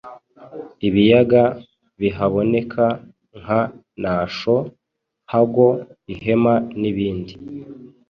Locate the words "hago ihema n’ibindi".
5.31-7.33